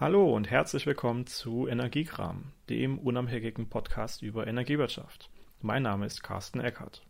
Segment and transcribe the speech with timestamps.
[0.00, 5.28] Hallo und herzlich willkommen zu Energiekram, dem unabhängigen Podcast über Energiewirtschaft.
[5.60, 7.02] Mein Name ist Carsten Eckert.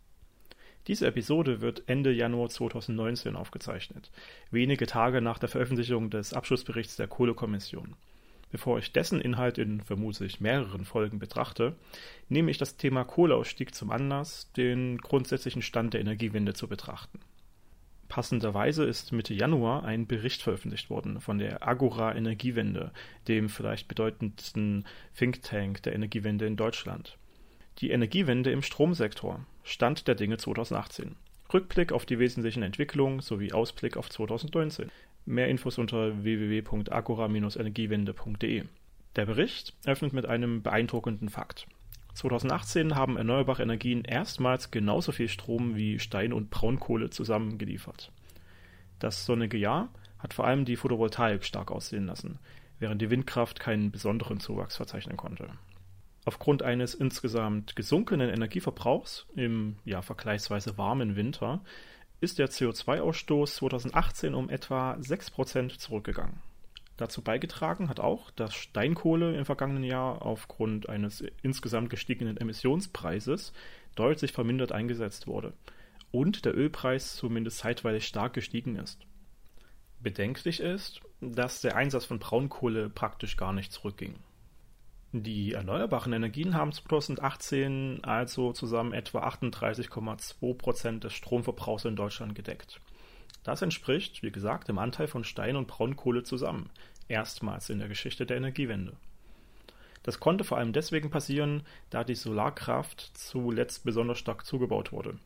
[0.87, 4.09] Diese Episode wird Ende Januar 2019 aufgezeichnet,
[4.49, 7.95] wenige Tage nach der Veröffentlichung des Abschlussberichts der Kohlekommission.
[8.49, 11.75] Bevor ich dessen Inhalt in vermutlich mehreren Folgen betrachte,
[12.27, 17.19] nehme ich das Thema Kohleausstieg zum Anlass, den grundsätzlichen Stand der Energiewende zu betrachten.
[18.09, 22.91] Passenderweise ist Mitte Januar ein Bericht veröffentlicht worden von der Agora Energiewende,
[23.27, 24.85] dem vielleicht bedeutendsten
[25.15, 27.19] Think Tank der Energiewende in Deutschland.
[27.77, 29.45] Die Energiewende im Stromsektor.
[29.63, 31.17] Stand der Dinge 2018.
[31.53, 34.89] Rückblick auf die wesentlichen Entwicklungen sowie Ausblick auf 2019.
[35.25, 38.63] Mehr Infos unter www.agora-energiewende.de.
[39.15, 41.67] Der Bericht öffnet mit einem beeindruckenden Fakt.
[42.19, 48.11] 2018 haben erneuerbare Energien erstmals genauso viel Strom wie Stein- und Braunkohle zusammengeliefert.
[48.99, 49.87] Das sonnige Jahr
[50.17, 52.39] hat vor allem die Photovoltaik stark aussehen lassen,
[52.77, 55.47] während die Windkraft keinen besonderen Zuwachs verzeichnen konnte.
[56.25, 61.61] Aufgrund eines insgesamt gesunkenen Energieverbrauchs im ja vergleichsweise warmen Winter
[62.19, 66.41] ist der CO2-Ausstoß 2018 um etwa 6% zurückgegangen.
[66.99, 73.53] Dazu beigetragen hat auch, dass Steinkohle im vergangenen Jahr aufgrund eines insgesamt gestiegenen Emissionspreises
[73.95, 75.53] deutlich vermindert eingesetzt wurde
[76.11, 78.99] und der Ölpreis zumindest zeitweilig stark gestiegen ist.
[80.01, 84.15] Bedenklich ist, dass der Einsatz von Braunkohle praktisch gar nicht zurückging.
[85.13, 92.81] Die erneuerbaren Energien haben 2018 also zusammen etwa 38,2 Prozent des Stromverbrauchs in Deutschland gedeckt.
[93.43, 96.69] Das entspricht, wie gesagt, dem Anteil von Stein- und Braunkohle zusammen,
[97.07, 98.97] erstmals in der Geschichte der Energiewende.
[100.03, 105.19] Das konnte vor allem deswegen passieren, da die Solarkraft zuletzt besonders stark zugebaut wurde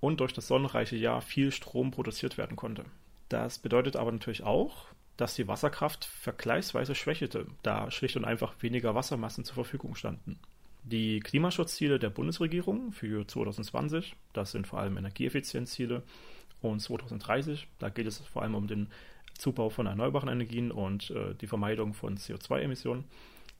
[0.00, 2.84] und durch das sonnenreiche Jahr viel Strom produziert werden konnte.
[3.28, 4.86] Das bedeutet aber natürlich auch,
[5.16, 10.38] dass die Wasserkraft vergleichsweise schwächelte, da schlicht und einfach weniger Wassermassen zur Verfügung standen.
[10.88, 16.04] Die Klimaschutzziele der Bundesregierung für 2020, das sind vor allem Energieeffizienzziele,
[16.62, 18.88] und 2030, da geht es vor allem um den
[19.36, 23.04] Zubau von erneuerbaren Energien und äh, die Vermeidung von CO2-Emissionen,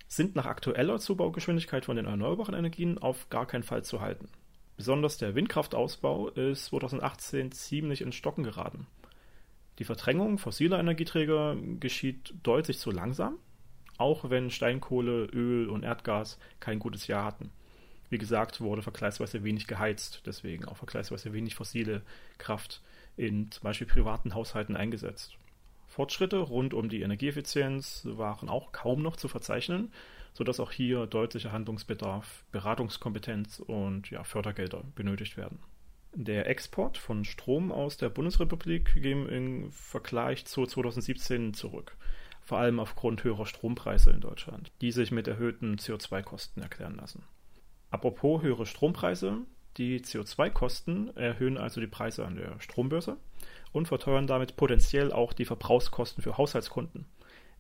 [0.07, 4.29] sind nach aktueller Zubaugeschwindigkeit von den erneuerbaren Energien auf gar keinen Fall zu halten.
[4.77, 8.87] Besonders der Windkraftausbau ist 2018 ziemlich ins Stocken geraten.
[9.81, 13.39] Die Verdrängung fossiler Energieträger geschieht deutlich zu langsam,
[13.99, 17.51] auch wenn Steinkohle, Öl und Erdgas kein gutes Jahr hatten.
[18.09, 22.03] Wie gesagt, wurde vergleichsweise wenig geheizt, deswegen auch vergleichsweise wenig fossile
[22.39, 22.83] Kraft
[23.17, 25.37] in zum Beispiel privaten Haushalten eingesetzt.
[25.87, 29.93] Fortschritte rund um die Energieeffizienz waren auch kaum noch zu verzeichnen,
[30.35, 35.59] sodass auch hier deutlicher Handlungsbedarf, Beratungskompetenz und ja, Fördergelder benötigt werden.
[36.13, 41.97] Der Export von Strom aus der Bundesrepublik ging im Vergleich zu 2017 zurück,
[42.47, 47.25] vor allem aufgrund höherer Strompreise in Deutschland, die sich mit erhöhten CO2-Kosten erklären lassen.
[47.91, 49.39] Apropos höhere Strompreise,
[49.77, 53.17] die CO2-Kosten erhöhen also die Preise an der Strombörse
[53.73, 57.07] und verteuern damit potenziell auch die Verbrauchskosten für Haushaltskunden.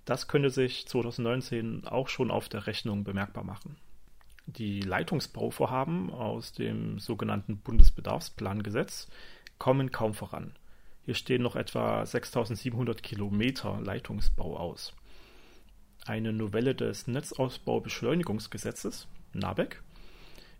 [0.04, 3.76] Das könnte sich 2019 auch schon auf der Rechnung bemerkbar machen.
[4.46, 9.08] Die Leitungsbauvorhaben aus dem sogenannten Bundesbedarfsplangesetz
[9.58, 10.54] kommen kaum voran.
[11.06, 14.94] Hier stehen noch etwa 6700 Kilometer Leitungsbau aus.
[16.04, 19.82] Eine Novelle des Netzausbaubeschleunigungsgesetzes, NABEC,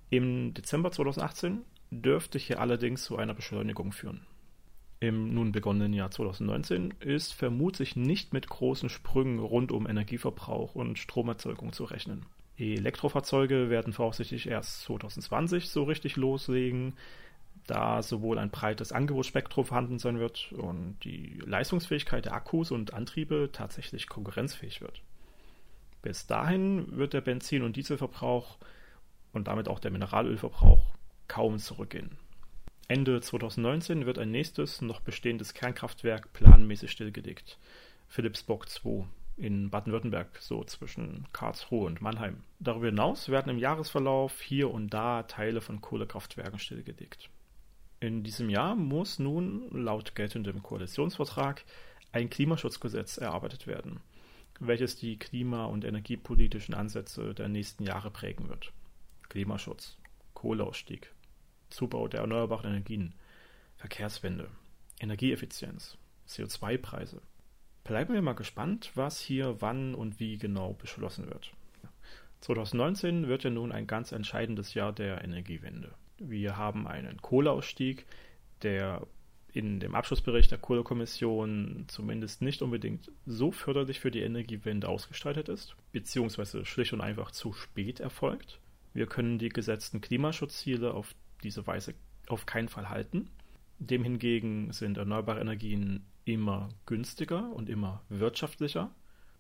[0.09, 4.25] im Dezember 2018 dürfte hier allerdings zu einer Beschleunigung führen.
[5.01, 10.97] Im nun begonnenen Jahr 2019 ist vermutlich nicht mit großen Sprüngen rund um Energieverbrauch und
[10.97, 12.25] Stromerzeugung zu rechnen.
[12.57, 16.95] Elektrofahrzeuge werden voraussichtlich erst 2020 so richtig loslegen,
[17.67, 23.51] da sowohl ein breites Angebotsspektrum vorhanden sein wird und die Leistungsfähigkeit der Akkus und Antriebe
[23.53, 25.03] tatsächlich konkurrenzfähig wird.
[26.03, 28.59] Bis dahin wird der Benzin- und Dieselverbrauch
[29.33, 30.95] und damit auch der Mineralölverbrauch
[31.29, 32.19] kaum zurückgehen.
[32.89, 37.59] Ende 2019 wird ein nächstes noch bestehendes Kernkraftwerk planmäßig stillgelegt.
[38.07, 39.05] Philipsburg 2
[39.37, 42.43] in Baden-Württemberg, so zwischen Karlsruhe und Mannheim.
[42.59, 47.29] Darüber hinaus werden im Jahresverlauf hier und da Teile von Kohlekraftwerken stillgelegt.
[48.01, 51.65] In diesem Jahr muss nun laut geltendem Koalitionsvertrag
[52.13, 54.01] ein Klimaschutzgesetz erarbeitet werden,
[54.61, 58.73] welches die klima- und energiepolitischen Ansätze der nächsten Jahre prägen wird.
[59.29, 59.97] Klimaschutz,
[60.35, 61.13] Kohleausstieg,
[61.71, 63.15] Zubau der erneuerbaren Energien,
[63.77, 64.51] Verkehrswende,
[65.01, 65.99] Energieeffizienz,
[66.29, 67.23] CO2-Preise,
[67.87, 71.53] Bleiben wir mal gespannt, was hier wann und wie genau beschlossen wird.
[72.41, 75.95] 2019 wird ja nun ein ganz entscheidendes Jahr der Energiewende.
[76.19, 78.07] Wir haben einen Kohleausstieg,
[78.63, 79.07] der
[79.53, 85.77] in dem Abschlussbericht der Kohlekommission zumindest nicht unbedingt so förderlich für die Energiewende ausgestaltet ist,
[85.93, 88.61] beziehungsweise schlicht und einfach zu spät erfolgt.
[88.93, 91.95] Wir können die gesetzten Klimaschutzziele auf diese Weise
[92.29, 93.31] auf keinen Fall halten.
[93.79, 98.91] Dem hingegen sind erneuerbare Energien immer günstiger und immer wirtschaftlicher.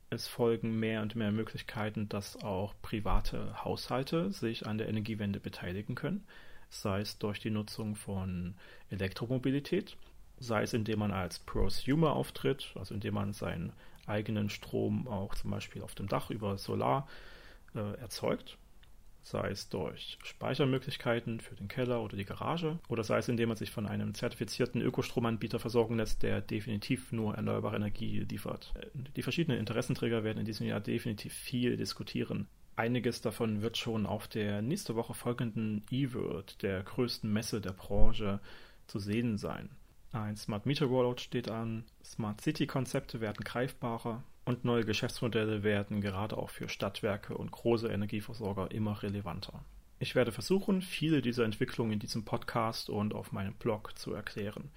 [0.08, 5.94] Es folgen mehr und mehr Möglichkeiten, dass auch private Haushalte sich an der Energiewende beteiligen
[5.94, 6.25] können,
[6.68, 8.54] sei es durch die Nutzung von
[8.90, 9.96] Elektromobilität,
[10.38, 13.72] sei es indem man als Prosumer auftritt, also indem man seinen
[14.06, 17.08] eigenen Strom auch zum Beispiel auf dem Dach über Solar
[17.74, 18.58] äh, erzeugt
[19.26, 23.58] sei es durch Speichermöglichkeiten für den Keller oder die Garage oder sei es indem man
[23.58, 28.72] sich von einem zertifizierten Ökostromanbieter versorgen lässt, der definitiv nur erneuerbare Energie liefert.
[29.16, 32.46] Die verschiedenen Interessenträger werden in diesem Jahr definitiv viel diskutieren.
[32.76, 38.38] Einiges davon wird schon auf der nächste Woche folgenden E-Word, der größten Messe der Branche,
[38.87, 39.70] zu sehen sein.
[40.12, 46.02] Ein Smart Meter Rollout steht an, Smart City Konzepte werden greifbarer und neue Geschäftsmodelle werden
[46.02, 49.64] gerade auch für Stadtwerke und große Energieversorger immer relevanter.
[49.99, 54.70] Ich werde versuchen, viele dieser Entwicklungen in diesem Podcast und auf meinem Blog zu erklären.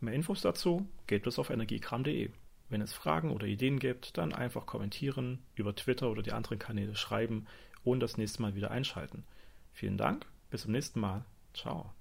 [0.00, 2.30] Mehr Infos dazu gibt es auf energiekram.de.
[2.68, 6.96] Wenn es Fragen oder Ideen gibt, dann einfach kommentieren, über Twitter oder die anderen Kanäle
[6.96, 7.46] schreiben
[7.84, 9.24] und das nächste Mal wieder einschalten.
[9.72, 11.24] Vielen Dank, bis zum nächsten Mal.
[11.54, 11.92] Ciao.